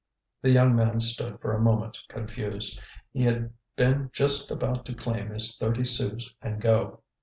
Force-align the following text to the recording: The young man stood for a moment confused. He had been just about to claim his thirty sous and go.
The 0.41 0.49
young 0.49 0.75
man 0.75 0.99
stood 0.99 1.39
for 1.41 1.53
a 1.53 1.61
moment 1.61 1.99
confused. 2.07 2.81
He 3.11 3.21
had 3.21 3.53
been 3.75 4.09
just 4.13 4.49
about 4.49 4.83
to 4.85 4.95
claim 4.95 5.29
his 5.29 5.55
thirty 5.55 5.85
sous 5.85 6.33
and 6.41 6.59
go. 6.59 7.01